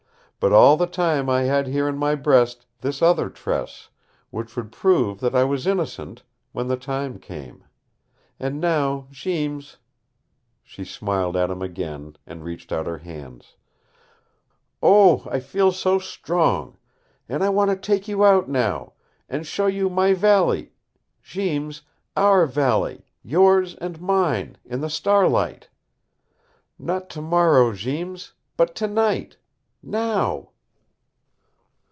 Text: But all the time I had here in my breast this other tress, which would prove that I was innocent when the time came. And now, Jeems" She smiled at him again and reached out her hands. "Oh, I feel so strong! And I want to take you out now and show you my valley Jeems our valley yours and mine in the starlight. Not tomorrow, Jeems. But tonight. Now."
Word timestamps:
But 0.41 0.53
all 0.53 0.75
the 0.75 0.87
time 0.87 1.29
I 1.29 1.43
had 1.43 1.67
here 1.67 1.87
in 1.87 1.99
my 1.99 2.15
breast 2.15 2.65
this 2.79 3.03
other 3.03 3.29
tress, 3.29 3.89
which 4.31 4.55
would 4.55 4.71
prove 4.71 5.19
that 5.19 5.35
I 5.35 5.43
was 5.43 5.67
innocent 5.67 6.23
when 6.51 6.67
the 6.67 6.77
time 6.77 7.19
came. 7.19 7.63
And 8.39 8.59
now, 8.59 9.05
Jeems" 9.11 9.77
She 10.63 10.83
smiled 10.83 11.37
at 11.37 11.51
him 11.51 11.61
again 11.61 12.15
and 12.25 12.43
reached 12.43 12.71
out 12.71 12.87
her 12.87 12.97
hands. 12.97 13.55
"Oh, 14.81 15.27
I 15.29 15.39
feel 15.39 15.71
so 15.71 15.99
strong! 15.99 16.75
And 17.29 17.43
I 17.43 17.49
want 17.49 17.69
to 17.69 17.77
take 17.77 18.07
you 18.07 18.25
out 18.25 18.49
now 18.49 18.93
and 19.29 19.45
show 19.45 19.67
you 19.67 19.91
my 19.91 20.13
valley 20.15 20.71
Jeems 21.21 21.83
our 22.17 22.47
valley 22.47 23.05
yours 23.21 23.75
and 23.75 24.01
mine 24.01 24.57
in 24.65 24.81
the 24.81 24.89
starlight. 24.89 25.69
Not 26.79 27.11
tomorrow, 27.11 27.73
Jeems. 27.73 28.33
But 28.57 28.73
tonight. 28.73 29.37
Now." 29.83 30.49